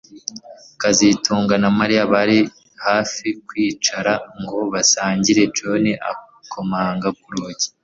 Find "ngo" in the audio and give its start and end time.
4.41-4.57